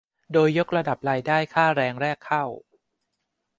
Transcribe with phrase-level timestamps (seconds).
[0.33, 2.45] โดยยกระดับรายได้ค่าแรงแรกเข้า